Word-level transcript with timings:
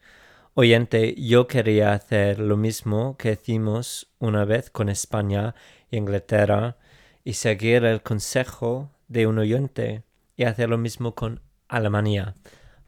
Oyente, 0.55 1.13
yo 1.15 1.47
quería 1.47 1.93
hacer 1.93 2.39
lo 2.39 2.57
mismo 2.57 3.17
que 3.17 3.33
hicimos 3.33 4.11
una 4.17 4.45
vez 4.45 4.71
con 4.71 4.89
España 4.89 5.53
e 5.91 5.97
Inglaterra 5.97 6.77
y 7.23 7.33
seguir 7.33 7.85
el 7.85 8.01
consejo 8.01 8.91
de 9.07 9.27
un 9.27 9.37
oyente 9.37 10.03
y 10.35 10.45
hacer 10.45 10.69
lo 10.69 10.79
mismo 10.79 11.13
con 11.13 11.41
Alemania, 11.67 12.35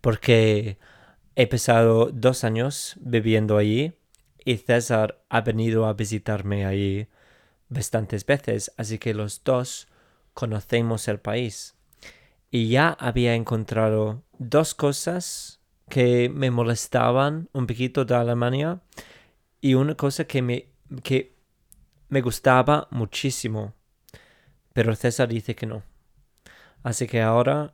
porque 0.01 0.79
he 1.35 1.45
pasado 1.45 2.09
dos 2.11 2.43
años 2.43 2.95
viviendo 2.99 3.57
allí 3.57 3.93
y 4.43 4.57
César 4.57 5.23
ha 5.29 5.41
venido 5.41 5.85
a 5.85 5.93
visitarme 5.93 6.65
allí 6.65 7.07
bastantes 7.69 8.25
veces, 8.25 8.71
así 8.75 8.97
que 8.97 9.13
los 9.13 9.43
dos 9.43 9.87
conocemos 10.33 11.07
el 11.07 11.19
país. 11.19 11.75
Y 12.49 12.69
ya 12.69 12.89
había 12.89 13.35
encontrado 13.35 14.23
dos 14.39 14.73
cosas 14.73 15.60
que 15.91 16.29
me 16.29 16.51
molestaban 16.51 17.49
un 17.51 17.67
poquito 17.67 18.05
de 18.05 18.15
Alemania 18.15 18.79
y 19.59 19.73
una 19.73 19.93
cosa 19.95 20.23
que 20.23 20.41
me, 20.41 20.69
que 21.03 21.35
me 22.07 22.21
gustaba 22.21 22.87
muchísimo. 22.91 23.73
Pero 24.71 24.95
César 24.95 25.27
dice 25.27 25.53
que 25.53 25.65
no. 25.65 25.83
Así 26.81 27.07
que 27.07 27.21
ahora 27.21 27.73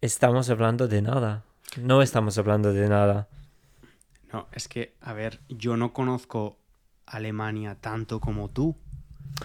estamos 0.00 0.48
hablando 0.48 0.88
de 0.88 1.02
nada. 1.02 1.44
No 1.76 2.00
estamos 2.00 2.38
hablando 2.38 2.72
de 2.72 2.88
nada. 2.88 3.28
No, 4.32 4.48
es 4.52 4.66
que, 4.66 4.96
a 5.02 5.12
ver, 5.12 5.40
yo 5.50 5.76
no 5.76 5.92
conozco 5.92 6.58
Alemania 7.04 7.76
tanto 7.78 8.18
como 8.18 8.48
tú. 8.48 8.76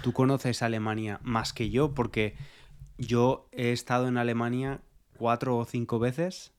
Tú 0.01 0.13
conoces 0.13 0.61
Alemania 0.61 1.19
más 1.23 1.51
que 1.51 1.69
yo 1.69 1.93
porque 1.93 2.37
yo 2.97 3.49
he 3.51 3.73
estado 3.73 4.07
en 4.07 4.17
Alemania 4.17 4.79
cuatro 5.17 5.57
o 5.57 5.65
cinco 5.65 5.99
veces 5.99 6.53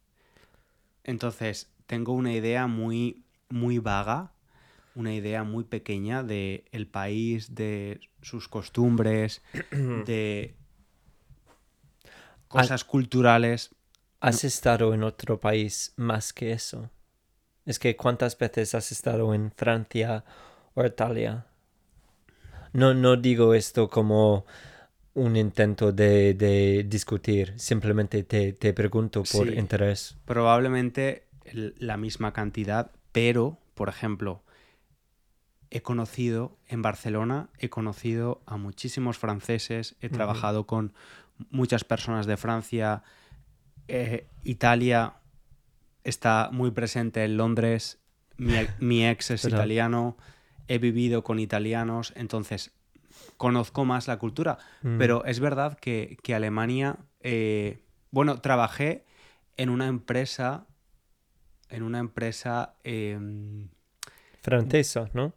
entonces, 1.04 1.70
tengo 1.86 2.12
una 2.12 2.32
idea 2.32 2.66
muy, 2.66 3.24
muy 3.48 3.78
vaga, 3.78 4.32
una 4.94 5.14
idea 5.14 5.44
muy 5.44 5.64
pequeña 5.64 6.22
de 6.22 6.64
el 6.72 6.86
país, 6.86 7.54
de 7.54 8.00
sus 8.20 8.48
costumbres, 8.48 9.42
de 9.70 10.54
cosas 12.48 12.84
culturales. 12.84 13.74
¿Has 14.20 14.44
estado 14.44 14.94
en 14.94 15.02
otro 15.02 15.40
país 15.40 15.92
más 15.96 16.32
que 16.32 16.52
eso? 16.52 16.90
Es 17.66 17.78
que 17.78 17.96
¿cuántas 17.96 18.38
veces 18.38 18.74
has 18.74 18.92
estado 18.92 19.34
en 19.34 19.50
Francia 19.50 20.24
o 20.74 20.84
Italia? 20.84 21.46
No, 22.72 22.94
no 22.94 23.16
digo 23.16 23.54
esto 23.54 23.90
como 23.90 24.46
un 25.14 25.36
intento 25.36 25.92
de, 25.92 26.34
de 26.34 26.84
discutir, 26.88 27.52
simplemente 27.58 28.22
te, 28.24 28.52
te 28.52 28.72
pregunto 28.72 29.22
por 29.30 29.48
Sí. 29.48 29.58
interés. 29.58 30.16
Probablemente 30.24 31.26
la 31.52 31.96
misma 31.96 32.32
cantidad, 32.32 32.90
pero, 33.12 33.58
por 33.74 33.88
ejemplo, 33.88 34.42
he 35.70 35.82
conocido 35.82 36.56
en 36.68 36.82
Barcelona, 36.82 37.48
he 37.58 37.68
conocido 37.68 38.42
a 38.46 38.56
muchísimos 38.56 39.18
franceses, 39.18 39.96
he 40.00 40.08
trabajado 40.08 40.66
con 40.66 40.92
muchas 41.50 41.84
personas 41.84 42.26
de 42.26 42.36
Francia, 42.36 43.02
eh, 43.88 44.26
Italia 44.44 45.14
está 46.04 46.50
muy 46.52 46.70
presente 46.70 47.24
en 47.24 47.36
Londres, 47.36 47.98
mi, 48.36 48.54
mi 48.80 49.06
ex 49.06 49.30
es 49.30 49.44
italiano, 49.46 50.16
he 50.68 50.78
vivido 50.78 51.22
con 51.24 51.38
italianos, 51.38 52.12
entonces 52.16 52.72
conozco 53.36 53.84
más 53.84 54.08
la 54.08 54.18
cultura, 54.18 54.58
Mm. 54.82 54.98
pero 54.98 55.24
es 55.24 55.40
verdad 55.40 55.78
que, 55.78 56.16
que 56.22 56.34
Alemania, 56.34 56.98
eh, 57.20 57.82
bueno, 58.10 58.40
trabajé 58.40 59.04
en 59.56 59.70
una 59.70 59.86
empresa, 59.86 60.66
en 61.68 61.82
una 61.82 61.98
empresa, 61.98 62.74
em, 62.84 63.68
Francesa, 64.42 65.08
¿no? 65.14 65.32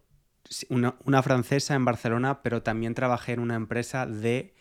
una, 0.69 0.95
una 1.05 1.23
francesa 1.23 1.75
en 1.75 1.85
Barcelona, 1.85 2.41
pero 2.41 2.61
también 2.61 2.93
trabajé 2.93 3.33
en 3.33 3.39
una 3.39 3.55
empresa 3.55 4.05
de 4.05 4.53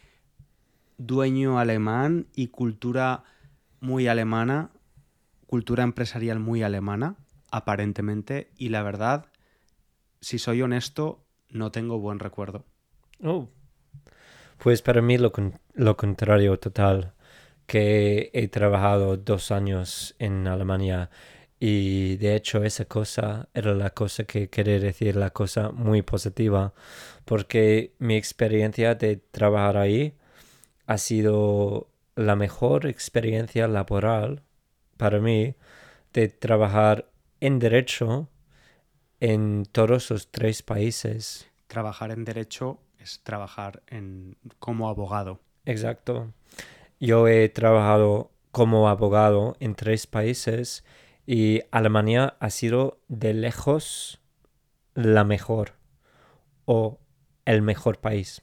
dueño 0.98 1.58
alemán 1.58 2.26
y 2.34 2.48
cultura 2.48 3.24
muy 3.80 4.06
alemana, 4.06 4.70
cultura 5.46 5.82
empresarial 5.84 6.38
muy 6.40 6.62
alemana, 6.62 7.16
aparentemente, 7.50 8.50
y 8.56 8.70
la 8.70 8.82
verdad, 8.82 9.26
si 10.20 10.38
soy 10.38 10.62
honesto, 10.62 11.24
no 11.50 11.70
tengo 11.70 11.98
buen 11.98 12.18
recuerdo. 12.18 12.64
Oh. 13.22 13.48
Pues 14.58 14.82
para 14.82 15.02
mí 15.02 15.18
lo, 15.18 15.32
con- 15.32 15.58
lo 15.74 15.96
contrario 15.96 16.58
total, 16.58 17.12
que 17.66 18.30
he 18.32 18.48
trabajado 18.48 19.16
dos 19.16 19.50
años 19.50 20.14
en 20.18 20.46
Alemania 20.46 21.10
y 21.58 22.16
de 22.16 22.34
hecho 22.36 22.62
esa 22.64 22.84
cosa 22.84 23.48
era 23.54 23.74
la 23.74 23.90
cosa 23.90 24.24
que 24.24 24.48
quería 24.50 24.78
decir, 24.78 25.16
la 25.16 25.30
cosa 25.30 25.70
muy 25.70 26.02
positiva, 26.02 26.74
porque 27.24 27.94
mi 27.98 28.16
experiencia 28.16 28.94
de 28.94 29.16
trabajar 29.16 29.76
ahí 29.78 30.14
ha 30.86 30.98
sido 30.98 31.88
la 32.16 32.36
mejor 32.36 32.86
experiencia 32.86 33.66
laboral 33.68 34.42
para 34.96 35.20
mí 35.20 35.54
de 36.12 36.28
trabajar 36.28 37.08
en 37.40 37.58
derecho 37.58 38.28
en 39.20 39.64
todos 39.72 40.10
los 40.10 40.30
tres 40.30 40.62
países. 40.62 41.48
Trabajar 41.66 42.10
en 42.10 42.24
derecho 42.24 42.78
es 43.04 43.20
trabajar 43.22 43.82
en, 43.86 44.36
como 44.58 44.88
abogado. 44.88 45.40
Exacto. 45.64 46.32
Yo 46.98 47.28
he 47.28 47.48
trabajado 47.48 48.32
como 48.50 48.88
abogado 48.88 49.56
en 49.60 49.74
tres 49.74 50.06
países 50.06 50.84
y 51.26 51.60
Alemania 51.70 52.36
ha 52.40 52.50
sido 52.50 53.00
de 53.08 53.34
lejos 53.34 54.20
la 54.94 55.24
mejor 55.24 55.74
o 56.64 56.98
el 57.44 57.62
mejor 57.62 58.00
país. 58.00 58.42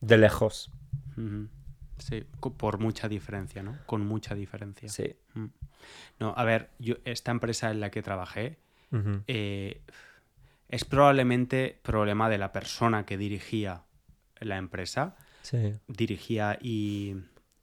De 0.00 0.16
lejos. 0.16 0.70
Sí, 1.98 2.24
por 2.56 2.78
mucha 2.78 3.08
diferencia, 3.08 3.62
¿no? 3.62 3.78
Con 3.84 4.06
mucha 4.06 4.34
diferencia. 4.34 4.88
Sí. 4.88 5.16
Mm. 5.34 5.46
No, 6.20 6.32
a 6.36 6.44
ver, 6.44 6.70
yo, 6.78 6.94
esta 7.04 7.30
empresa 7.30 7.70
en 7.70 7.80
la 7.80 7.90
que 7.90 8.02
trabajé 8.02 8.58
eh, 9.26 9.82
es 10.70 10.84
probablemente 10.84 11.78
problema 11.82 12.28
de 12.30 12.38
la 12.38 12.52
persona 12.52 13.04
que 13.04 13.18
dirigía 13.18 13.82
la 14.38 14.56
empresa. 14.56 15.16
Sí. 15.42 15.74
Dirigía 15.88 16.58
y, 16.62 17.16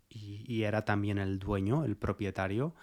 y- 0.09 0.44
y 0.48 0.63
era 0.63 0.83
también 0.86 1.18
el 1.18 1.39
dueño, 1.39 1.83
el 1.86 1.95
propietario. 1.95 2.75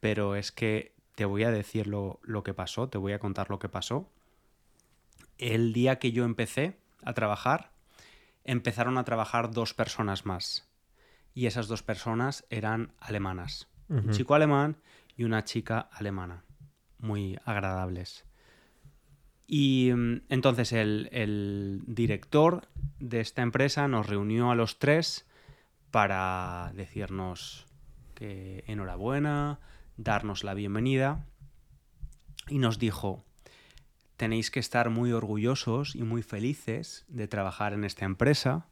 Pero 0.00 0.36
es 0.36 0.52
que 0.52 0.94
te 1.14 1.24
voy 1.24 1.44
a 1.44 1.50
decir 1.50 1.86
lo, 1.86 2.20
lo 2.22 2.42
que 2.42 2.54
pasó, 2.54 2.88
te 2.88 2.98
voy 2.98 3.12
a 3.12 3.18
contar 3.18 3.50
lo 3.50 3.58
que 3.58 3.68
pasó. 3.68 4.10
El 5.38 5.72
día 5.72 5.98
que 5.98 6.12
yo 6.12 6.24
empecé 6.24 6.78
a 7.04 7.12
trabajar, 7.14 7.70
empezaron 8.44 8.98
a 8.98 9.04
trabajar 9.04 9.50
dos 9.50 9.74
personas 9.74 10.26
más. 10.26 10.68
Y 11.34 11.46
esas 11.46 11.68
dos 11.68 11.82
personas 11.82 12.44
eran 12.50 12.92
alemanas. 12.98 13.68
Un 13.88 14.10
chico 14.10 14.34
alemán 14.34 14.76
y 15.16 15.24
una 15.24 15.44
chica 15.44 15.88
alemana. 15.92 16.44
Muy 16.98 17.38
agradables. 17.44 18.24
Y 19.50 19.90
mm, 19.92 20.22
entonces 20.28 20.72
el, 20.72 21.08
el 21.10 21.82
director 21.86 22.68
de 23.00 23.20
esta 23.20 23.42
empresa 23.42 23.88
nos 23.88 24.06
reunió 24.06 24.50
a 24.50 24.54
los 24.54 24.78
tres 24.78 25.26
para 25.90 26.70
decirnos 26.76 27.66
que 28.14 28.62
enhorabuena, 28.66 29.58
darnos 29.96 30.44
la 30.44 30.52
bienvenida 30.52 31.24
y 32.46 32.58
nos 32.58 32.78
dijo, 32.78 33.24
tenéis 34.18 34.50
que 34.50 34.60
estar 34.60 34.90
muy 34.90 35.12
orgullosos 35.12 35.96
y 35.96 36.02
muy 36.02 36.22
felices 36.22 37.06
de 37.08 37.26
trabajar 37.26 37.72
en 37.72 37.84
esta 37.84 38.04
empresa, 38.04 38.66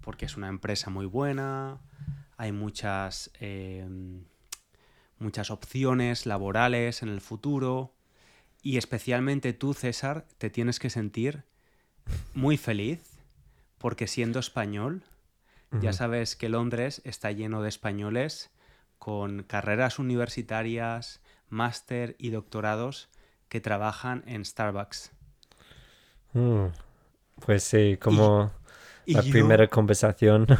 porque 0.00 0.24
es 0.24 0.38
una 0.38 0.48
empresa 0.48 0.88
muy 0.88 1.04
buena, 1.04 1.80
hay 2.38 2.52
muchas, 2.52 3.30
eh, 3.40 3.86
muchas 5.18 5.50
opciones 5.50 6.24
laborales 6.24 7.02
en 7.02 7.10
el 7.10 7.20
futuro 7.20 7.94
y 8.64 8.78
especialmente 8.78 9.54
tú, 9.54 9.74
César, 9.74 10.26
te 10.38 10.50
tienes 10.50 10.80
que 10.80 10.90
sentir 10.90 11.44
muy 12.34 12.56
feliz 12.58 13.02
porque 13.78 14.06
siendo 14.08 14.38
español, 14.40 15.04
ya 15.80 15.92
sabes 15.92 16.36
que 16.36 16.48
Londres 16.50 17.02
está 17.04 17.32
lleno 17.32 17.62
de 17.62 17.70
españoles 17.70 18.50
con 18.98 19.44
carreras 19.44 19.98
universitarias, 19.98 21.20
máster 21.48 22.16
y 22.18 22.30
doctorados 22.30 23.10
que 23.48 23.60
trabajan 23.60 24.24
en 24.26 24.44
Starbucks. 24.44 25.12
Mm, 26.34 26.66
Pues 27.46 27.64
sí, 27.64 27.98
como 28.00 28.52
Y 29.06 29.14
la 29.14 29.24
primera 29.24 29.68
conversación 29.68 30.46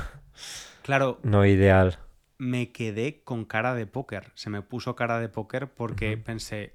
claro, 0.83 1.21
no 1.23 1.45
ideal. 1.45 1.99
me 2.39 2.73
quedé 2.73 3.23
con 3.25 3.45
cara 3.45 3.75
de 3.75 3.87
póker. 3.87 4.33
Se 4.35 4.51
me 4.51 4.63
puso 4.63 4.97
cara 4.97 5.21
de 5.21 5.29
póker 5.29 5.73
porque 5.73 6.17
pensé, 6.17 6.75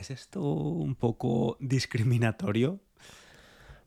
¿es 0.00 0.10
esto 0.10 0.42
un 0.42 0.94
poco 0.94 1.56
discriminatorio? 1.60 2.80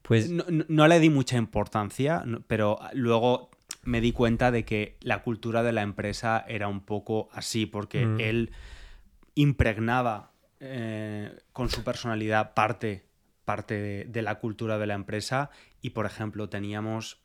Pues 0.01 0.29
No, 0.29 0.43
no- 0.49 0.65
no 0.67 0.87
le 0.87 0.99
di 0.99 1.09
mucha 1.09 1.37
importancia, 1.37 2.23
pero 2.47 2.79
luego 2.93 3.49
me 3.83 3.99
di 4.01 4.11
cuenta 4.11 4.51
de 4.51 4.63
que 4.65 4.97
la 5.01 5.23
cultura 5.23 5.63
de 5.63 5.73
la 5.73 5.81
empresa 5.81 6.43
era 6.47 6.67
un 6.67 6.81
poco 6.81 7.29
así, 7.33 7.65
porque 7.65 8.05
Mm. 8.05 8.19
él 8.19 8.51
impregnaba 9.35 10.31
eh, 10.65 11.35
con 11.51 11.69
su 11.69 11.83
personalidad 11.83 12.53
parte, 12.53 13.05
parte 13.43 13.73
de, 13.73 14.05
de 14.05 14.21
la 14.21 14.35
cultura 14.39 14.77
de 14.77 14.87
la 14.87 14.93
empresa 14.93 15.49
y, 15.81 15.89
por 15.89 16.05
ejemplo, 16.05 16.47
teníamos 16.47 17.19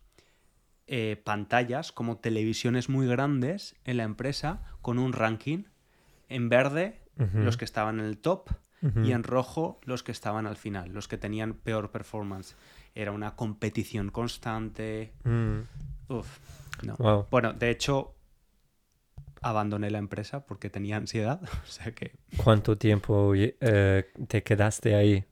eh, 0.89 1.21
pantallas 1.23 1.93
como 1.93 2.17
televisiones 2.19 2.89
muy 2.89 3.07
grandes 3.07 3.77
en 3.85 3.99
la 3.99 4.03
empresa 4.05 4.63
con 4.83 4.99
un 4.99 5.13
ranking 5.13 5.65
en 6.29 6.49
verde 6.49 7.01
los 7.35 7.57
que 7.57 7.65
estaban 7.65 8.01
en 8.01 8.07
el 8.07 8.19
top 8.19 8.49
Y 9.05 9.13
en 9.13 9.25
rojo 9.25 9.81
los 9.85 10.03
que 10.03 10.13
estaban 10.13 10.47
al 10.47 10.57
final, 10.57 10.91
los 10.93 11.09
que 11.09 11.19
tenían 11.19 11.55
peor 11.55 11.91
performance. 11.91 12.55
Era 12.95 13.13
una 13.13 13.35
competición 13.37 14.11
constante. 14.11 15.13
Mm, 15.25 15.61
Uf, 16.09 16.39
no. 16.85 16.95
Wow. 16.97 17.27
Bueno, 17.31 17.53
de 17.53 17.71
hecho, 17.71 18.15
abandoné 19.43 19.91
la 19.91 19.99
empresa 19.99 20.47
porque 20.47 20.71
tenía 20.71 20.97
ansiedad. 20.97 21.41
O 21.65 21.71
sea 21.71 21.93
que 21.93 22.13
¿Cuánto 22.37 22.77
tiempo 22.77 23.33
eh, 23.35 24.05
te 24.29 24.43
quedaste 24.43 24.95
ahí? 24.95 25.25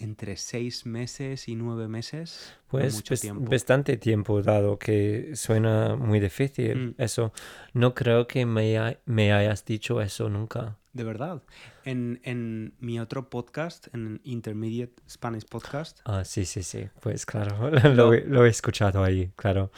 entre 0.00 0.36
seis 0.36 0.86
meses 0.86 1.48
y 1.48 1.56
nueve 1.56 1.88
meses, 1.88 2.54
Pues 2.68 2.94
mucho 2.94 3.16
tiempo. 3.16 3.50
bastante 3.50 3.96
tiempo 3.96 4.40
dado 4.42 4.78
que 4.78 5.32
suena 5.34 5.96
muy 5.96 6.20
difícil 6.20 6.94
Mm. 6.96 7.02
eso. 7.02 7.32
No 7.74 7.94
creo 7.94 8.28
que 8.28 8.46
me, 8.46 8.78
ha- 8.78 8.96
me 9.06 9.32
hayas 9.32 9.64
dicho 9.64 10.00
eso 10.00 10.28
nunca. 10.28 10.76
De 10.98 11.04
verdad. 11.04 11.44
En, 11.84 12.20
en 12.24 12.74
mi 12.80 12.98
otro 12.98 13.30
podcast, 13.30 13.86
en 13.94 14.20
Intermediate 14.24 14.94
Spanish 15.08 15.44
Podcast, 15.46 16.00
Ah, 16.04 16.24
sí, 16.24 16.44
sí, 16.44 16.64
sí. 16.64 16.88
Pues 17.00 17.24
claro, 17.24 17.70
lo, 17.94 18.12
he- 18.12 18.24
lo 18.26 18.44
he 18.44 18.48
escuchado 18.48 19.04
ahí, 19.04 19.30
claro. 19.36 19.70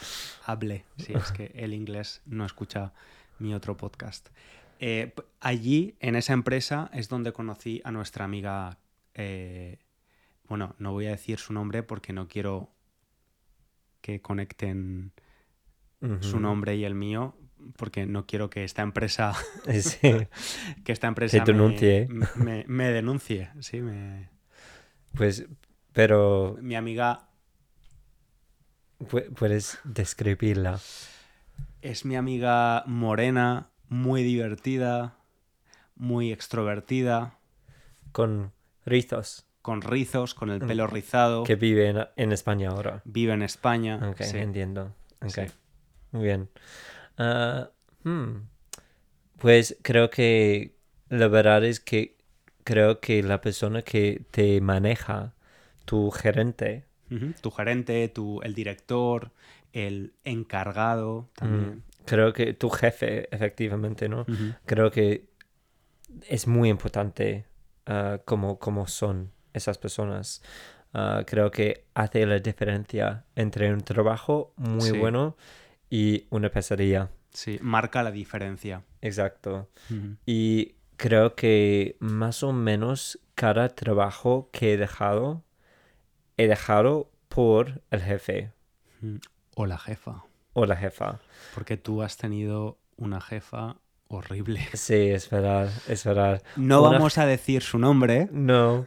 hablé. 0.47 0.87
Sí, 0.97 1.13
es 1.13 1.31
que 1.31 1.53
el 1.55 1.75
inglés 1.75 2.23
no 2.25 2.47
escucha 2.47 2.95
mi 3.39 3.53
otro 3.53 3.77
podcast. 3.77 4.31
Eh, 4.79 5.13
allí, 5.41 5.95
en 6.01 6.17
esa 6.17 6.33
empresa, 6.33 6.91
es 6.95 7.11
donde 7.11 7.35
conocí 7.35 7.83
a 7.85 7.93
nuestra 7.93 8.25
amiga. 8.25 8.79
eh, 9.15 9.79
bueno, 10.49 10.75
no 10.79 10.93
voy 10.93 11.05
a 11.07 11.11
decir 11.11 11.39
su 11.39 11.53
nombre 11.53 11.83
porque 11.83 12.15
no 12.15 12.29
quiero 12.29 12.71
que 14.01 14.23
conecten 14.23 15.13
su 16.21 16.41
nombre 16.41 16.77
y 16.77 16.85
el 16.87 16.95
mío, 16.95 17.37
porque 17.77 18.07
no 18.07 18.27
quiero 18.27 18.51
que 18.51 18.65
esta 18.65 18.83
empresa, 18.83 19.33
Sí. 19.83 19.99
que 20.85 20.93
esta 20.93 21.07
empresa 21.09 21.39
me- 21.39 21.45
denuncie. 21.45 22.09
me, 22.37 22.65
me- 22.67 22.91
denuncie. 22.93 23.51
Sí, 23.61 23.81
me- 23.81 24.29
Pues, 25.15 25.47
pero 25.93 26.57
mi 26.61 26.75
amiga 26.77 27.29
pu- 28.99 29.33
puedes 29.35 29.79
describirla. 29.85 30.81
es 31.83 32.05
mi 32.05 32.17
amiga 32.17 32.85
morena, 32.87 33.71
muy 33.89 34.23
divertida, 34.23 35.17
muy 35.97 36.33
extrovertida. 36.33 37.39
Con 38.13 38.53
rizos, 38.85 39.47
con 39.63 39.83
rizos, 39.83 40.35
con 40.35 40.51
el 40.51 40.63
Mm, 40.63 40.67
pelo 40.67 40.87
rizado, 40.87 41.45
que 41.45 41.57
vive 41.57 41.89
en, 41.89 42.07
en 42.17 42.33
España 42.33 42.71
ahora. 42.71 43.03
vive 43.05 43.33
en 43.33 43.43
España. 43.43 44.01
Ok, 44.11 44.23
sí. 44.23 44.39
entiendo. 44.39 44.95
Ok, 45.23 45.31
Sí. 45.31 45.43
muy 46.13 46.25
bien. 46.25 46.49
Ah, 47.21 47.71
hmm, 48.05 48.49
Pues 49.39 49.77
creo 49.83 50.11
que 50.11 50.77
la 51.09 51.29
verdad 51.29 51.65
es 51.65 51.81
que 51.81 52.17
creo 52.65 53.01
que 53.01 53.23
la 53.23 53.41
persona 53.41 53.83
que 53.83 54.23
te 54.31 54.61
maneja, 54.61 55.35
tu 55.85 56.11
gerente, 56.11 56.85
Tu 57.41 57.51
gerente, 57.51 58.09
tu, 58.09 58.41
el 58.43 58.55
director, 58.55 59.33
el 59.73 60.13
encargado 60.25 61.29
también. 61.35 61.83
mm, 62.01 62.07
creo 62.07 62.33
que 62.33 62.53
tu 62.55 62.71
jefe, 62.71 63.29
efectivamente, 63.35 64.09
¿no? 64.09 64.27
Creo 64.67 64.91
que 64.91 65.29
es 66.29 66.47
muy 66.47 66.69
importante 66.69 67.47
ah, 67.87 68.21
cómo, 68.25 68.59
cómo 68.59 68.87
son 68.87 69.33
esas 69.53 69.79
personas. 69.79 70.43
Ah, 70.93 71.23
creo 71.27 71.51
que 71.51 71.85
hace 71.95 72.27
la 72.27 72.39
diferencia 72.39 73.25
entre 73.37 73.73
un 73.73 73.81
trabajo 73.83 74.53
muy 74.57 74.91
Sí. 74.91 74.99
bueno 74.99 75.37
y 75.91 76.27
una 76.31 76.49
pesadilla. 76.51 77.11
Sí, 77.33 77.59
marca 77.63 78.03
la 78.03 78.11
diferencia. 78.11 78.83
Exacto. 79.03 79.69
Y 80.27 80.75
creo 80.97 81.35
que 81.35 81.97
más 82.01 82.43
o 82.43 82.53
menos 82.53 83.19
cada 83.35 83.69
trabajo 83.71 84.49
que 84.53 84.73
he 84.75 84.77
dejado, 84.77 85.43
he 86.37 86.47
dejado 86.49 87.11
por 87.29 87.83
el 87.91 88.01
jefe. 88.03 88.53
O 89.55 89.67
la 89.67 89.79
jefa. 89.79 90.25
o 90.53 90.67
la 90.67 90.77
jefa. 90.77 91.21
Porque 91.55 91.77
tú 91.77 92.03
has 92.03 92.17
tenido 92.17 92.79
una 92.97 93.21
jefa 93.21 93.77
horrible. 94.09 94.61
Sí, 94.75 94.95
es 95.11 95.31
verdad, 95.31 95.71
es 95.89 96.05
verdad. 96.05 96.43
No 96.57 96.83
Una- 96.83 96.93
vamos 96.99 97.19
a 97.19 97.27
decir 97.27 97.63
su 97.63 97.79
nombre, 97.79 98.29
No, 98.33 98.87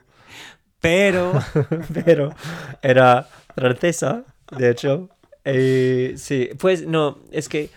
pero 0.82 1.32
pero 2.06 2.36
era 2.82 3.24
francesa, 3.56 4.26
de 4.58 4.70
hecho. 4.70 5.10
Eh, 5.46 6.14
sí, 6.18 6.50
pues 6.60 6.86
no, 6.88 7.20
es 7.32 7.50
que 7.50 7.70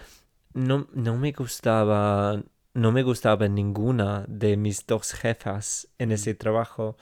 no, 0.54 0.88
no 0.94 1.16
me 1.16 1.32
gustaba, 1.32 2.42
no 2.74 2.92
me 2.92 3.02
gustaba 3.02 3.48
ninguna 3.48 4.24
de 4.28 4.56
mis 4.56 4.86
dos 4.86 5.12
jefas 5.14 5.88
en 5.98 6.12
ese 6.12 6.34
trabajo, 6.34 6.96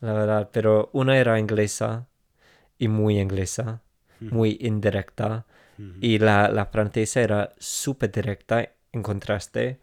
la 0.00 0.12
verdad, 0.14 0.50
pero 0.52 0.90
una 0.92 1.18
era 1.18 1.38
inglesa 1.40 2.08
y 2.78 2.88
muy 2.88 3.20
inglesa, 3.20 3.82
muy 4.30 4.58
indirecta, 4.60 5.46
y 6.00 6.18
la, 6.20 6.48
la 6.50 6.66
francesa 6.66 7.22
era 7.22 7.54
súper 7.58 8.12
directa 8.12 8.72
en 8.92 9.02
contraste. 9.02 9.80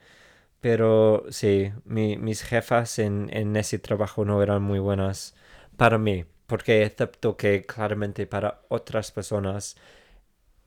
Pero 0.62 1.26
sí, 1.30 1.72
mi- 1.86 2.18
mis 2.18 2.42
jefas 2.44 3.00
en, 3.00 3.30
en 3.34 3.56
ese 3.58 3.80
trabajo 3.80 4.24
no 4.26 4.42
eran 4.42 4.62
muy 4.62 4.80
buenas 4.80 5.36
para 5.78 5.98
mí, 5.98 6.26
porque 6.48 6.84
acepto 6.86 7.36
que 7.38 7.64
claramente 7.66 8.26
para 8.28 8.62
otras 8.70 9.12
personas 9.12 9.76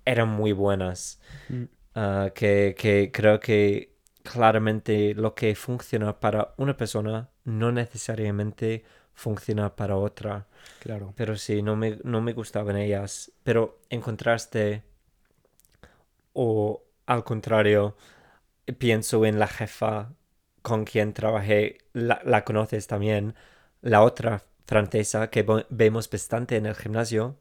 eran 0.07 0.29
muy 0.29 0.53
buenas. 0.53 1.21
Mm. 1.51 1.65
Ah, 1.95 2.31
que, 2.35 2.75
que 2.79 3.11
creo 3.13 3.41
que 3.41 3.97
claramente 4.23 5.15
lo 5.15 5.35
que 5.35 5.55
funciona 5.55 6.21
para 6.21 6.55
una 6.57 6.77
persona 6.77 7.31
no 7.45 7.73
necesariamente 7.73 8.85
funciona 9.15 9.75
para 9.77 9.97
otra. 9.97 10.47
Claro. 10.81 11.15
Pero 11.17 11.37
sí, 11.37 11.63
no 11.63 11.77
me, 11.77 11.99
no 12.05 12.21
me 12.21 12.33
gustaban 12.33 12.77
ellas. 12.77 13.33
Pero 13.43 13.81
en 13.91 14.01
contraste, 14.01 14.83
o 16.33 16.85
al 17.07 17.25
contrario, 17.25 17.97
pienso 18.79 19.25
en 19.27 19.39
la 19.39 19.49
jefa 19.49 20.15
con 20.63 20.85
quien 20.85 21.13
trabajé, 21.15 21.79
la, 21.93 22.21
la 22.25 22.45
conoces 22.45 22.87
también, 22.87 23.35
la 23.81 24.03
otra 24.03 24.43
francesa 24.67 25.31
que 25.31 25.47
vemos 25.71 26.11
bastante 26.11 26.57
en 26.57 26.67
el 26.67 26.75
gimnasio. 26.75 27.39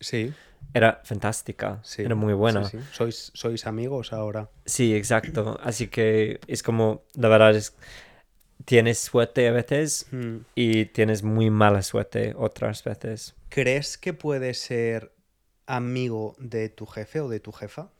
Sí. 0.00 0.32
Era 0.74 1.00
fantástica, 1.04 1.80
Sí, 1.82 2.02
era 2.02 2.14
muy 2.14 2.34
buena. 2.34 2.64
sí, 2.64 2.78
sí. 2.78 2.84
¿Sois, 2.92 3.30
sois 3.34 3.66
amigos 3.66 4.12
ahora. 4.12 4.50
Sí, 4.66 4.94
exacto. 4.94 5.58
Así 5.62 5.88
que 5.88 6.40
es 6.46 6.62
como, 6.62 7.02
la 7.14 7.28
verdad 7.28 7.54
es, 7.56 7.74
tienes 8.64 8.98
suerte 8.98 9.48
a 9.48 9.52
veces 9.52 10.06
Hmm. 10.10 10.38
y 10.54 10.86
tienes 10.86 11.22
muy 11.22 11.50
mala 11.50 11.82
suerte 11.82 12.34
otras 12.36 12.84
veces. 12.84 13.34
¿Crees 13.48 13.96
que 13.98 14.12
puedes 14.12 14.60
ser 14.60 15.12
amigo 15.66 16.34
de 16.38 16.68
tu 16.68 16.86
jefe 16.86 17.20
o 17.20 17.28
de 17.28 17.40
tu 17.40 17.52
jefa? 17.52 17.90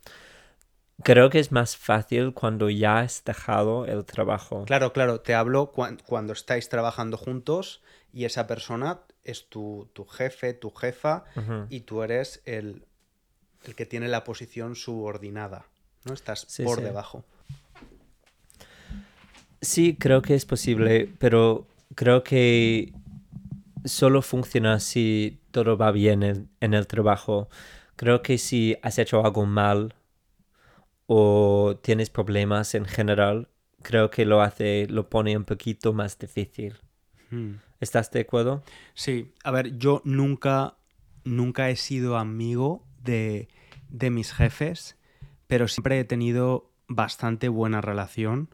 Creo 1.01 1.29
que 1.29 1.39
es 1.39 1.51
más 1.51 1.77
fácil 1.77 2.33
cuando 2.33 2.69
ya 2.69 2.99
has 2.99 3.23
dejado 3.23 3.85
el 3.85 4.03
trabajo. 4.05 4.65
Claro, 4.65 4.91
claro, 4.91 5.21
te 5.21 5.33
hablo 5.33 5.71
cuan- 5.71 5.97
cuando 6.05 6.33
estáis 6.33 6.67
trabajando 6.67 7.15
juntos 7.17 7.81
y 8.11 8.25
esa 8.25 8.47
persona 8.47 9.01
es 9.23 9.49
tu, 9.49 9.89
tu 9.93 10.05
jefe, 10.05 10.53
tu 10.53 10.71
jefa, 10.71 11.25
y 11.69 11.81
tú 11.81 12.03
eres 12.03 12.41
el, 12.45 12.85
el 13.65 13.75
que 13.75 13.85
tiene 13.85 14.07
la 14.09 14.23
posición 14.23 14.75
subordinada, 14.75 15.67
¿no? 16.05 16.13
Estás 16.13 16.47
Sí, 16.47 16.63
por 16.63 16.77
sí. 16.77 16.81
debajo. 16.81 17.25
Sí, 19.61 19.95
creo 19.99 20.21
que 20.21 20.35
es 20.35 20.45
posible, 20.45 21.09
pero 21.19 21.67
creo 21.95 22.23
que 22.23 22.93
solo 23.85 24.21
funciona 24.21 24.79
si 24.79 25.39
todo 25.51 25.77
va 25.77 25.91
bien 25.91 26.23
en, 26.23 26.49
en 26.61 26.73
el 26.73 26.87
trabajo. 26.87 27.49
Creo 27.97 28.21
que 28.23 28.37
si 28.37 28.77
has 28.83 28.99
hecho 28.99 29.23
algo 29.25 29.45
mal 29.45 29.95
o 31.07 31.77
tienes 31.81 32.09
problemas 32.09 32.75
en 32.75 32.85
general, 32.85 33.49
creo 33.81 34.09
que 34.09 34.25
lo 34.25 34.41
hace, 34.41 34.87
lo 34.89 35.09
pone 35.09 35.35
un 35.37 35.45
poquito 35.45 35.93
más 35.93 36.17
difícil. 36.17 36.75
Hmm. 37.31 37.53
¿Estás 37.79 38.11
de 38.11 38.21
acuerdo? 38.21 38.63
Sí, 38.93 39.31
a 39.43 39.51
ver, 39.51 39.77
yo 39.77 40.01
nunca, 40.05 40.75
nunca 41.23 41.69
he 41.69 41.75
sido 41.75 42.17
amigo 42.17 42.85
de, 43.01 43.47
de 43.89 44.09
mis 44.09 44.33
jefes, 44.33 44.97
pero 45.47 45.67
siempre 45.67 45.99
he 45.99 46.03
tenido 46.03 46.71
bastante 46.87 47.49
buena 47.49 47.81
relación 47.81 48.49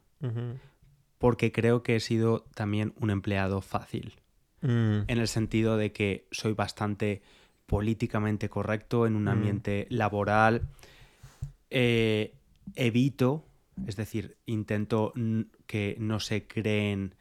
porque 1.20 1.52
creo 1.52 1.82
que 1.84 1.96
he 1.96 2.00
sido 2.00 2.46
también 2.56 2.94
un 3.00 3.10
empleado 3.10 3.62
fácil, 3.62 4.16
Mm, 4.62 5.04
en 5.08 5.18
el 5.20 5.28
sentido 5.28 5.78
de 5.78 5.92
que 5.92 6.28
soy 6.32 6.54
bastante 6.54 7.22
políticamente 7.68 8.50
correcto 8.50 9.06
en 9.06 9.16
un 9.16 9.26
Mm. 9.26 9.30
ambiente 9.30 9.86
laboral. 9.90 10.68
Eh, 11.70 12.34
evito, 12.76 13.46
es 13.86 13.96
decir, 13.96 14.38
intento 14.48 15.14
que 15.68 15.96
no 16.00 16.20
se 16.20 16.48
creen 16.48 17.14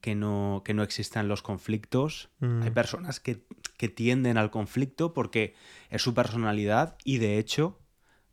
que 0.00 0.14
no, 0.14 0.62
que 0.64 0.74
no 0.74 0.82
existan 0.82 1.28
los 1.28 1.42
conflictos. 1.42 2.30
mm, 2.40 2.62
Hay 2.62 2.70
personas 2.70 3.20
que, 3.20 3.44
que 3.76 3.88
tienden 3.88 4.38
al 4.38 4.50
conflicto 4.50 5.12
porque 5.14 5.54
es 5.90 6.02
su 6.02 6.14
personalidad 6.14 6.96
y 7.04 7.18
de 7.18 7.38
hecho 7.38 7.78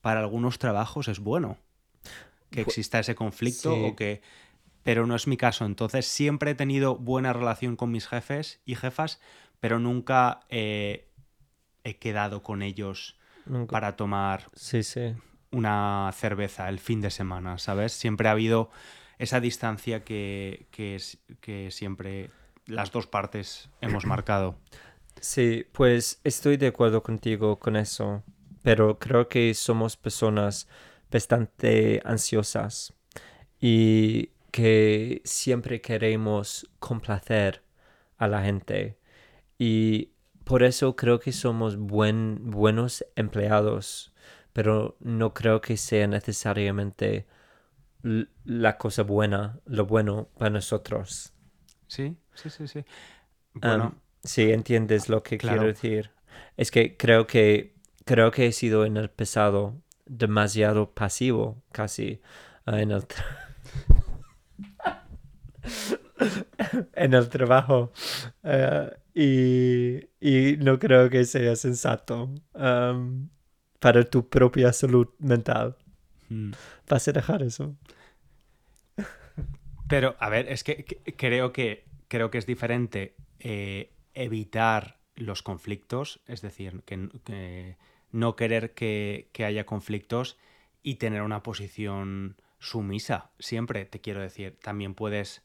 para 0.01 0.19
algunos 0.21 0.59
trabajos 0.59 1.07
es 1.07 1.19
bueno 1.19 1.57
que 2.49 2.61
Pu- 2.63 2.67
exista 2.67 2.99
ese 2.99 3.15
conflicto 3.15 3.73
sí. 3.73 3.83
o 3.87 3.95
que 3.95 4.21
pero 4.83 5.05
no 5.05 5.15
es 5.15 5.27
mi 5.27 5.35
caso 5.35 5.65
entonces 5.65 6.05
siempre 6.05 6.51
he 6.51 6.55
tenido 6.55 6.95
buena 6.95 7.33
relación 7.33 7.75
con 7.75 7.91
mis 7.91 8.07
jefes 8.07 8.61
y 8.63 8.75
jefas 8.75 9.19
pero 9.59 9.79
nunca 9.79 10.39
eh, 10.49 11.09
he 11.83 11.97
quedado 11.97 12.43
con 12.43 12.61
ellos 12.61 13.17
nunca- 13.45 13.71
para 13.73 13.95
tomar 13.97 14.47
Sí, 14.55 14.83
sí. 14.83 15.13
una 15.51 16.09
cerveza 16.13 16.69
el 16.69 16.79
fin 16.79 17.01
de 17.01 17.09
semana 17.11 17.57
sabes 17.57 17.91
siempre 17.91 18.29
ha 18.29 18.31
habido 18.31 18.69
esa 19.19 19.39
distancia 19.39 20.03
que, 20.03 20.67
que, 20.71 21.71
siempre 21.71 22.29
las 22.65 22.91
dos 22.91 23.07
partes 23.07 23.69
hemos 23.81 24.05
marcado. 24.05 24.55
Sí, 25.19 25.65
pues 25.71 26.21
estoy 26.23 26.57
de 26.57 26.67
acuerdo 26.67 27.01
contigo 27.01 27.57
con 27.57 27.75
eso, 27.75 28.23
pero 28.61 28.99
creo 28.99 29.27
que 29.27 29.53
somos 29.53 29.97
personas 29.97 30.67
bastante 31.11 32.01
ansiosas 32.05 32.93
y 33.59 34.29
que 34.51 35.21
siempre 35.25 35.81
queremos 35.81 36.69
complacer 36.79 37.63
a 38.17 38.27
la 38.27 38.43
gente. 38.43 38.97
Y 39.57 40.11
por 40.43 40.63
eso 40.63 40.95
creo 40.95 41.19
que 41.19 41.31
somos 41.31 41.77
buen, 41.77 42.51
buenos 42.51 43.05
empleados, 43.15 44.13
pero 44.53 44.97
no 44.99 45.33
creo 45.33 45.61
que 45.61 45.77
sea 45.77 46.07
necesariamente 46.07 47.25
la 48.45 48.77
cosa 48.77 49.03
buena, 49.03 49.59
lo 49.65 49.85
bueno 49.85 50.29
para 50.37 50.49
nosotros. 50.51 51.33
Sí, 51.87 52.17
sí, 52.33 52.49
sí, 52.49 52.67
sí. 52.67 52.79
Am, 53.61 53.63
Bueno, 53.63 53.95
sí, 54.23 54.51
entiendes 54.51 55.09
lo 55.09 55.23
que 55.23 55.37
claro. 55.37 55.57
quiero 55.57 55.67
decir. 55.67 56.11
Es 56.57 56.71
que 56.71 56.97
creo 56.97 57.27
que 57.27 57.75
creo 58.05 58.31
que 58.31 58.47
he 58.47 58.51
sido 58.51 58.85
en 58.85 58.97
el 58.97 59.09
pasado 59.09 59.81
demasiado 60.05 60.93
pasivo, 60.93 61.63
casi, 61.71 62.21
ah, 62.65 62.81
en 62.81 62.91
el 62.91 63.05
en 66.93 67.13
el 67.13 67.29
trabajo 67.29 67.91
eh, 68.43 68.89
y, 69.13 69.97
y 70.53 70.57
no 70.57 70.79
creo 70.79 71.09
que 71.09 71.25
sea 71.25 71.55
sensato 71.55 72.29
am, 72.53 73.29
para 73.79 74.03
tu 74.03 74.27
propia 74.29 74.73
salud 74.73 75.07
mental. 75.19 75.75
mm. 76.29 76.51
¿Vas 76.89 77.07
a 77.07 77.11
dejar 77.13 77.43
eso? 77.43 77.75
Pero 79.87 80.15
a 80.19 80.29
ver, 80.29 80.51
es 80.51 80.63
que, 80.63 80.85
creo 81.17 81.53
que 81.53 81.85
creo 82.07 82.31
que 82.31 82.37
es 82.37 82.45
diferente 82.45 83.15
eh, 83.39 83.91
evitar 84.13 84.97
los 85.15 85.41
conflictos, 85.41 86.21
es 86.27 86.41
decir, 86.41 86.83
que, 86.85 87.75
no 88.11 88.35
querer 88.35 88.73
que, 88.73 89.29
que 89.33 89.45
haya 89.45 89.65
conflictos 89.65 90.37
y 90.83 90.95
tener 90.95 91.21
una 91.21 91.43
posición 91.43 92.37
sumisa. 92.59 93.31
Siempre 93.39 93.85
te 93.85 93.99
quiero 93.99 94.21
decir, 94.21 94.57
también 94.61 94.93
puedes 94.93 95.43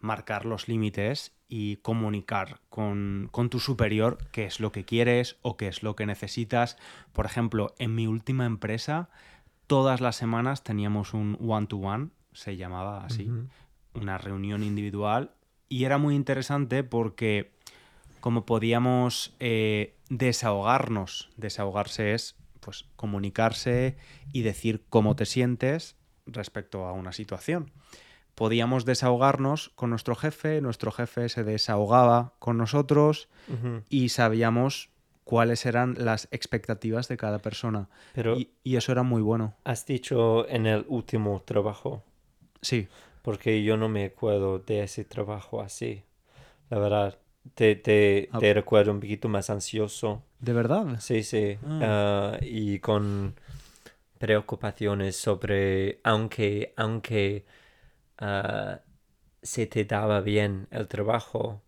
marcar 0.00 0.44
los 0.44 0.68
límites 0.68 1.32
y 1.48 1.76
comunicar 1.76 2.60
con, 2.68 3.28
con 3.32 3.48
tu 3.48 3.58
superior 3.58 4.18
qué 4.32 4.44
es 4.44 4.60
lo 4.60 4.70
que 4.70 4.84
quieres 4.84 5.36
o 5.42 5.56
qué 5.56 5.68
es 5.68 5.82
lo 5.82 5.96
que 5.96 6.06
necesitas. 6.06 6.76
Por 7.12 7.26
ejemplo, 7.26 7.74
en 7.78 7.94
mi 7.94 8.06
última 8.06 8.44
empresa, 8.44 9.08
todas 9.66 10.00
las 10.00 10.16
semanas 10.16 10.62
teníamos 10.62 11.14
un 11.14 11.38
one-to-one, 11.40 12.10
se 12.32 12.56
llamaba 12.56 13.04
así. 13.04 13.30
Una 13.94 14.18
reunión 14.18 14.62
individual, 14.62 15.32
y 15.68 15.84
era 15.84 15.98
muy 15.98 16.14
interesante 16.14 16.84
porque 16.84 17.52
como 18.20 18.46
podíamos 18.46 19.34
eh, 19.40 19.96
desahogarnos, 20.08 21.30
desahogarse 21.36 22.14
es 22.14 22.36
pues 22.60 22.86
comunicarse 22.96 23.96
y 24.32 24.42
decir 24.42 24.84
cómo 24.88 25.16
te 25.16 25.26
sientes 25.26 25.96
respecto 26.26 26.86
a 26.86 26.92
una 26.92 27.12
situación. 27.12 27.70
Podíamos 28.34 28.84
desahogarnos 28.84 29.68
con 29.74 29.90
nuestro 29.90 30.14
jefe, 30.16 30.60
nuestro 30.60 30.90
jefe 30.90 31.28
se 31.28 31.44
desahogaba 31.44 32.32
con 32.38 32.56
nosotros 32.56 33.28
y 33.90 34.08
sabíamos 34.08 34.88
cuáles 35.24 35.66
eran 35.66 35.94
las 35.98 36.26
expectativas 36.30 37.06
de 37.08 37.16
cada 37.16 37.38
persona. 37.38 37.88
Pero 38.14 38.36
Y, 38.36 38.50
y 38.64 38.76
eso 38.76 38.92
era 38.92 39.02
muy 39.02 39.22
bueno. 39.22 39.54
has 39.64 39.86
dicho 39.86 40.48
en 40.48 40.66
el 40.66 40.84
último 40.88 41.42
trabajo. 41.44 42.02
Sí, 42.62 42.88
porque 43.24 43.62
yo 43.64 43.78
no 43.78 43.88
me 43.88 44.04
acuerdo 44.04 44.58
de 44.58 44.82
ese 44.82 45.02
trabajo 45.02 45.62
así. 45.62 46.02
La 46.68 46.78
verdad, 46.78 47.18
te, 47.54 47.74
te, 47.74 48.28
Ah. 48.30 48.38
te 48.38 48.52
recuerdo 48.52 48.92
un 48.92 49.00
poquito 49.00 49.28
más 49.30 49.48
ansioso. 49.48 50.22
¿de 50.40 50.52
verdad? 50.52 51.00
Sí, 51.00 51.22
sí. 51.22 51.56
Ah. 51.64 52.34
ah, 52.34 52.38
y 52.42 52.80
con 52.80 53.34
preocupaciones 54.18 55.16
sobre, 55.16 56.00
aunque, 56.04 56.74
aunque 56.76 57.46
se 59.42 59.66
te 59.66 59.84
daba 59.86 60.20
bien 60.20 60.68
el 60.70 60.86
trabajo, 60.86 61.62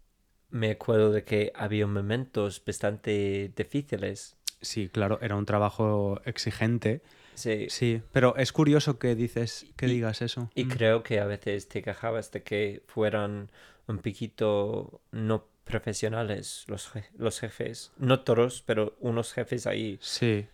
me 0.51 0.73
acuerdo 0.73 1.11
de 1.11 1.25
que 1.25 1.53
había 1.55 1.87
momentos 1.87 2.63
bastante 2.65 3.51
difíciles. 3.57 4.37
Sí, 4.61 4.91
claro, 4.91 5.19
era 5.23 5.37
un 5.37 5.47
trabajo 5.47 6.21
exigente. 6.27 7.01
Sí, 7.37 7.67
Sí, 7.71 8.03
pero 8.13 8.35
es 8.37 8.51
curioso 8.53 8.99
que 8.99 9.15
dices 9.15 9.67
que 9.77 9.87
Y- 9.87 9.91
digas 9.91 10.23
eso. 10.23 10.51
Y 10.55 10.65
Mm. 10.65 10.69
creo 10.69 11.03
que 11.03 11.21
a 11.21 11.27
veces 11.27 11.69
te 11.69 11.83
quejabas 11.83 12.33
de 12.33 12.43
que 12.43 12.83
fueran 12.89 13.51
un 13.87 13.99
poquito 13.99 15.01
no 15.13 15.47
profesionales 15.65 16.65
los, 16.67 16.93
je- 16.93 17.05
los 17.17 17.39
jefes. 17.41 17.93
No 17.99 18.21
todos, 18.21 18.63
pero 18.63 18.97
unos 19.01 19.33
jefes 19.33 19.67
ahí. 19.67 19.99
Sí. 20.01 20.47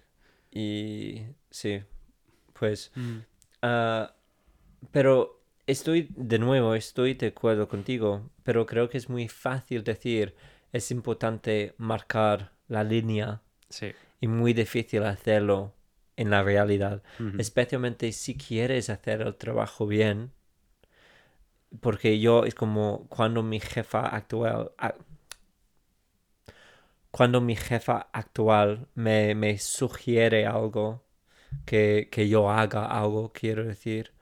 Y 0.50 1.22
sí, 1.50 1.82
pues... 2.58 2.92
Mm. 2.94 3.18
ah, 3.62 4.14
pero 4.90 5.40
estoy, 5.66 6.08
de 6.16 6.38
nuevo, 6.38 6.74
estoy 6.74 7.14
de 7.14 7.28
acuerdo 7.28 7.68
contigo, 7.68 8.28
pero 8.42 8.66
creo 8.66 8.88
que 8.90 8.98
es 8.98 9.08
muy 9.08 9.28
fácil 9.28 9.84
decir, 9.84 10.34
es 10.72 10.90
importante 10.90 11.74
marcar 11.78 12.52
la 12.68 12.82
línea 12.82 13.40
Sí. 13.68 13.92
y 14.20 14.26
muy 14.26 14.52
difícil 14.52 15.04
hacerlo 15.04 15.72
en 16.22 16.30
la 16.30 16.42
realidad 16.42 17.02
especialmente 17.36 18.12
si 18.12 18.36
quieres 18.36 18.90
hacer 18.90 19.22
el 19.22 19.36
trabajo 19.36 19.86
bien, 19.86 20.32
porque 21.80 22.20
yo 22.20 22.44
es 22.44 22.54
como 22.54 23.06
cuando 23.08 23.42
mi 23.42 23.60
jefa 23.60 24.06
actual, 24.06 24.72
a- 24.78 24.94
cuando 27.10 27.40
mi 27.40 27.56
jefa 27.56 28.08
actual 28.12 28.88
me, 28.94 29.34
me 29.34 29.58
sugiere 29.58 30.46
algo, 30.46 31.04
que, 31.66 32.08
que 32.12 32.28
yo 32.28 32.50
haga 32.50 32.86
algo, 32.86 33.32
quiero 33.32 33.64
decir, 33.64 34.12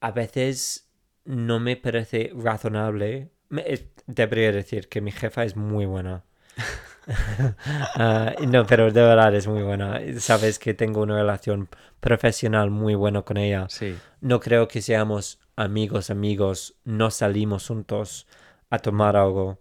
a 0.00 0.10
veces 0.12 0.88
no 1.24 1.60
me 1.60 1.76
parece 1.76 2.30
razonable. 2.34 3.30
Me- 3.48 3.88
debería 4.06 4.52
decir 4.52 4.88
que 4.88 5.00
mi 5.00 5.12
jefa 5.12 5.44
es 5.44 5.56
muy 5.56 5.86
buena. 5.86 6.24
Ah, 7.96 8.34
no, 8.46 8.66
pero 8.66 8.90
de 8.90 9.00
verdad 9.02 9.34
es 9.34 9.46
muy 9.46 9.62
buena. 9.62 10.00
Sabes 10.18 10.58
que 10.58 10.74
tengo 10.74 11.02
una 11.02 11.16
relación 11.16 11.68
profesional 12.00 12.70
muy 12.70 12.94
buena 12.94 13.22
con 13.22 13.36
ella. 13.36 13.66
Sí. 13.68 13.96
No 14.20 14.40
creo 14.40 14.68
que 14.68 14.82
seamos 14.82 15.38
amigos, 15.56 16.10
amigos, 16.10 16.74
no 16.84 17.10
salimos 17.10 17.68
juntos 17.68 18.26
a 18.70 18.78
tomar 18.78 19.16
algo, 19.16 19.60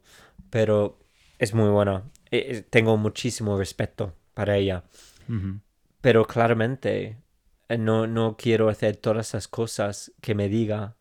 pero 0.50 1.00
es 1.40 1.54
muy 1.54 1.70
buena. 1.70 2.04
Eh, 2.32 2.48
eh, 2.50 2.62
tengo 2.70 2.98
muchísimo 2.98 3.58
respeto 3.58 4.16
para 4.34 4.58
ella, 4.58 4.84
pero 6.02 6.26
claramente 6.26 7.18
eh, 7.70 7.78
no, 7.78 8.08
no 8.08 8.36
quiero 8.38 8.70
hacer 8.70 8.96
todas 8.98 9.30
esas 9.30 9.48
cosas 9.48 10.12
que 10.22 10.36
me 10.36 10.50
diga. 10.50 10.96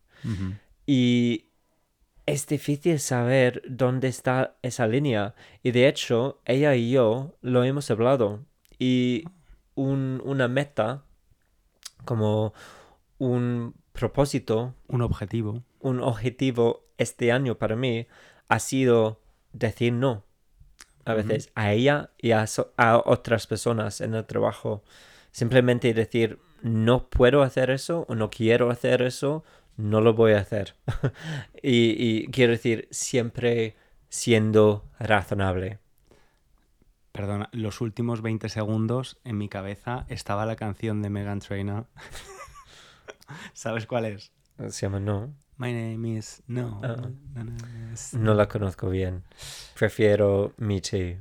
Y 0.87 1.52
es 2.27 2.47
difícil 2.47 2.99
saber 3.01 3.63
dónde 3.69 4.09
está 4.09 4.57
esa 4.63 4.87
línea. 4.87 5.35
Y 5.63 5.73
de 5.73 5.89
hecho, 5.89 6.41
ella 6.45 6.75
y 6.75 6.91
yo 6.93 7.37
lo 7.41 7.65
hemos 7.65 7.91
hablado. 7.91 8.45
Y 8.79 9.25
un- 9.75 10.21
una 10.25 10.49
meta, 10.49 11.05
como 12.05 12.53
un 13.19 13.75
propósito, 13.93 14.75
Un 14.89 15.03
objetivo. 15.03 15.63
un 15.81 16.01
objetivo 16.01 16.85
este 16.99 17.33
año 17.33 17.57
para 17.59 17.77
mí, 17.77 18.07
ha 18.49 18.59
sido 18.59 19.21
decir 19.53 19.93
no. 19.93 20.25
A 21.05 21.15
veces 21.15 21.51
a 21.57 21.73
ella 21.73 22.11
y 22.19 22.31
a, 22.31 22.47
so- 22.47 22.73
a 22.77 22.97
otras 23.05 23.47
personas 23.49 24.01
en 24.01 24.15
el 24.15 24.25
trabajo. 24.25 24.85
Simplemente 25.33 25.93
decir, 25.95 26.39
no 26.63 27.09
puedo 27.09 27.43
hacer 27.43 27.71
eso 27.71 28.05
o 28.09 28.15
no 28.15 28.31
quiero 28.31 28.71
hacer 28.71 29.03
eso, 29.03 29.43
no 29.77 30.01
lo 30.01 30.15
voy 30.15 30.33
a 30.33 30.41
hacer. 30.41 30.75
y, 31.63 31.97
y 31.99 32.27
quiero 32.29 32.53
decir, 32.53 32.89
siempre 32.91 33.77
siendo 34.09 34.89
razonable. 34.99 35.79
Perdona, 37.13 37.51
los 37.53 37.81
últimos 37.81 38.23
20 38.23 38.49
segundos 38.49 39.21
en 39.25 39.37
mi 39.37 39.49
cabeza 39.49 40.07
estaba 40.09 40.47
la 40.47 40.57
canción 40.57 41.03
de 41.03 41.11
Megan 41.11 41.41
Trainor. 41.41 41.87
¿Sabes 43.53 43.87
cuál 43.87 44.07
es? 44.07 44.33
Se 44.69 44.87
llama 44.87 45.01
no. 45.01 45.35
My 45.57 45.73
name 45.73 46.17
is 46.17 46.43
no. 46.47 46.81
Ah. 46.83 46.97
no, 46.97 47.45
no, 47.45 47.45
no, 47.45 47.57
No 48.13 48.35
la 48.35 48.49
conozco 48.49 48.89
bien. 48.89 49.25
Prefiero 49.79 50.55
Me 50.57 50.81
Too. 50.81 51.19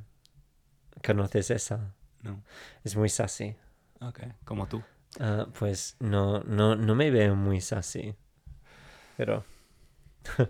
¿Conoces 1.06 1.52
esa? 1.52 1.94
No. 2.24 2.42
Es 2.84 2.96
muy 2.96 3.10
sassy. 3.10 3.56
Ok, 4.00 4.20
como 4.46 4.68
tú. 4.68 4.82
Ah, 5.20 5.48
pues 5.60 5.98
no, 6.00 6.42
no, 6.44 6.76
no 6.76 6.96
me 6.96 7.12
veo 7.12 7.36
muy 7.36 7.60
sassy. 7.62 8.16
Pero 9.22 9.44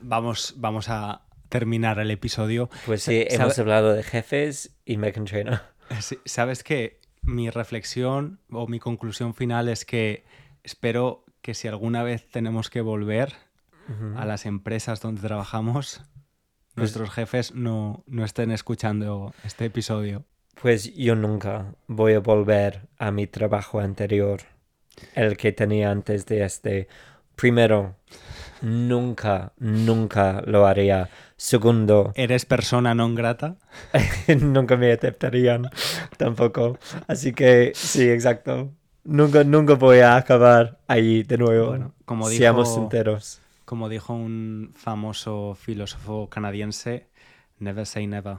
Vamos, 0.00 0.54
vamos 0.56 0.88
a 0.88 1.22
terminar 1.48 2.00
el 2.00 2.10
episodio. 2.10 2.68
pues 2.84 3.04
sí, 3.04 3.24
hemos 3.28 3.56
hablado 3.60 3.92
de 3.92 4.02
jefes 4.02 4.76
y 4.84 4.96
Megan 4.96 5.24
Trainor. 5.24 5.60
Sí, 6.00 6.18
Sabes 6.24 6.64
que 6.64 7.00
mi 7.22 7.48
reflexión 7.48 8.40
o 8.50 8.66
mi 8.66 8.80
conclusión 8.80 9.34
final 9.34 9.68
es 9.68 9.84
que 9.84 10.24
espero 10.64 11.24
que 11.42 11.54
si 11.54 11.68
alguna 11.68 12.02
vez 12.02 12.28
tenemos 12.28 12.70
que 12.70 12.80
volver 12.80 13.34
a 14.16 14.26
las 14.26 14.44
empresas 14.44 15.00
donde 15.00 15.20
trabajamos, 15.20 16.02
nuestros 16.74 17.10
jefes 17.10 17.54
no, 17.54 18.02
no 18.08 18.24
estén 18.24 18.50
escuchando 18.50 19.32
este 19.44 19.66
episodio. 19.66 20.24
Pues 20.60 20.92
yo 20.96 21.14
nunca 21.14 21.76
voy 21.86 22.14
a 22.14 22.18
volver 22.20 22.88
a 22.98 23.12
mi 23.12 23.28
trabajo 23.28 23.78
anterior, 23.78 24.40
el 25.14 25.36
que 25.36 25.52
tenía 25.52 25.90
antes 25.90 26.26
de 26.26 26.44
este. 26.44 26.88
Primero, 27.36 27.96
nunca, 28.62 29.52
nunca 29.58 30.42
lo 30.46 30.66
haría. 30.66 31.08
Segundo, 31.36 32.12
¿Eres 32.16 32.44
persona 32.46 32.94
non 32.94 33.14
grata? 33.14 33.54
nunca 34.42 34.76
me 34.76 34.90
aceptarían 34.90 35.70
tampoco. 36.16 36.78
Así 37.06 37.32
que 37.32 37.72
sí, 37.74 38.10
exacto. 38.10 38.72
Nunca, 39.04 39.44
nunca 39.44 39.74
voy 39.74 40.00
a 40.00 40.16
acabar 40.16 40.78
ahí 40.88 41.22
de 41.22 41.38
nuevo. 41.38 41.68
Bueno, 41.68 41.94
como 42.04 42.28
dijo- 42.28 42.38
Seamos 42.38 42.74
sinceros. 42.74 43.40
Como 43.64 43.88
dijo 43.88 44.14
un 44.14 44.72
famoso 44.74 45.54
filósofo 45.54 46.28
canadiense, 46.28 47.06
never 47.60 47.86
say 47.86 48.06
never. 48.06 48.38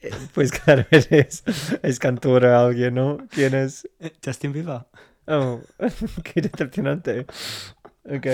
Pues 0.34 0.52
claro, 0.52 0.84
es, 0.90 1.44
es 1.82 1.98
cantor 1.98 2.46
a 2.46 2.64
alguien, 2.64 2.94
¿no? 2.94 3.18
¿Quién 3.30 3.54
es? 3.54 3.88
Justin 4.24 4.52
Bieber. 4.52 4.86
Oh, 5.26 5.60
qué 6.22 6.42
decepcionante. 6.42 7.26
Ok, 8.04 8.26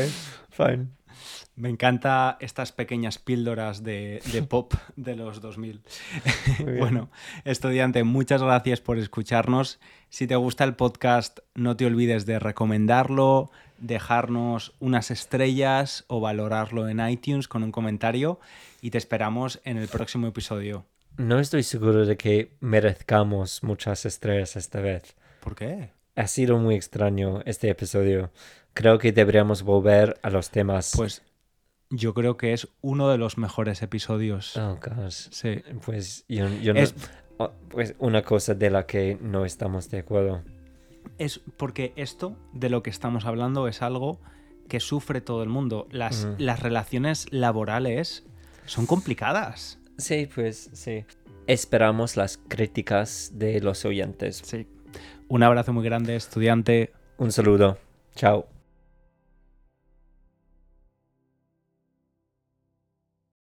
fine. 0.51 0.89
Me 1.55 1.69
encanta 1.69 2.39
estas 2.41 2.73
pequeñas 2.73 3.19
píldoras 3.19 3.83
de, 3.83 4.23
de 4.33 4.43
pop 4.43 4.73
de 4.97 5.17
los 5.17 5.43
2000. 5.43 5.83
Muy 6.59 6.67
bien. 6.67 6.79
bueno, 6.79 7.11
estudiante, 7.45 8.05
muchas 8.05 8.43
gracias 8.43 8.81
por 8.81 8.99
escucharnos. 8.99 9.79
Si 10.09 10.27
te 10.27 10.37
gusta 10.37 10.65
el 10.65 10.75
podcast, 10.75 11.41
no 11.55 11.77
te 11.77 11.85
olvides 11.85 12.25
de 12.25 12.39
recomendarlo, 12.39 13.51
dejarnos 13.79 14.73
unas 14.81 15.11
estrellas 15.11 16.05
o 16.09 16.21
valorarlo 16.21 16.89
en 16.89 17.07
iTunes 17.07 17.49
con 17.49 17.63
un 17.63 17.73
comentario 17.73 18.41
y 18.81 18.91
te 18.91 18.99
esperamos 18.99 19.61
en 19.65 19.77
el 19.77 19.89
próximo 19.89 20.27
episodio. 20.27 20.87
No 21.19 21.39
estoy 21.39 21.63
seguro 21.63 22.07
de 22.07 22.17
que 22.17 22.57
merezcamos 22.61 23.63
muchas 23.63 24.07
estrellas 24.07 24.57
esta 24.57 24.81
vez. 24.81 25.15
¿Por 25.41 25.55
qué? 25.55 25.91
Ha 26.17 26.27
sido 26.27 26.59
muy 26.59 26.75
extraño 26.75 27.43
este 27.47 27.69
episodio. 27.71 28.31
Creo 28.75 28.99
que 28.99 29.13
deberíamos 29.13 29.63
volver 29.63 30.19
a 30.23 30.31
los 30.31 30.51
temas. 30.51 30.93
Pues 30.97 31.23
yo 31.91 32.15
creo 32.15 32.37
que 32.37 32.53
es 32.53 32.69
uno 32.81 33.09
de 33.11 33.19
los 33.19 33.39
mejores 33.39 33.83
episodios. 33.83 34.57
Oh, 34.57 34.79
gosh. 34.83 35.29
Sí. 35.31 35.63
Pues 35.85 36.25
yo, 36.29 36.49
yo 36.61 36.73
Es- 36.75 36.95
no... 37.39 37.45
oh, 37.47 37.53
Pues 37.69 37.95
una 37.99 38.23
cosa 38.23 38.55
de 38.55 38.71
la 38.71 38.87
que 38.87 39.19
no 39.21 39.45
estamos 39.45 39.91
de 39.91 39.99
acuerdo. 40.01 40.43
Es 41.19 41.41
porque 41.57 41.93
esto 41.97 42.37
de 42.55 42.71
lo 42.71 42.83
que 42.83 42.91
estamos 42.91 43.27
hablando 43.27 43.69
es 43.69 43.83
algo 43.83 44.21
que 44.69 44.81
sufre 44.81 45.21
todo 45.21 45.43
el 45.43 45.49
mundo. 45.51 45.87
Las, 45.91 46.27
las 46.39 46.61
relaciones 46.61 47.27
laborales 47.31 48.25
son 48.65 48.87
complicadas. 48.87 49.79
Sí, 49.99 50.29
pues 50.33 50.71
sí. 50.73 51.05
Esperamos 51.47 52.17
las 52.17 52.39
críticas 52.49 53.33
de 53.35 53.61
los 53.61 53.85
oyentes. 53.85 54.43
Sí. 54.45 54.67
Un 55.29 55.43
abrazo 55.43 55.73
muy 55.73 55.85
grande, 55.85 56.17
estudiante. 56.17 56.93
Un 57.19 57.33
saludo. 57.33 57.79
Chao. 58.15 58.47